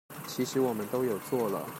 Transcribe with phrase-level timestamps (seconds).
[0.25, 1.63] 其實我們都有做了